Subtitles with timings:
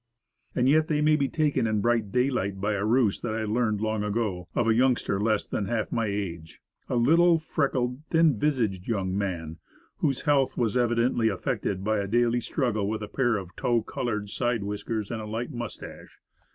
[0.55, 3.81] And yet, they may be taken in bright daylight by a ruse that I learned
[3.81, 8.87] long ago, of a youngster less than half my age, a little, freckled, thin visaged
[8.87, 9.59] young man,
[9.97, 14.29] whose health was evidently affected by a daily struggle with a pair of tow colored
[14.31, 16.17] side whiskers and a light moustache.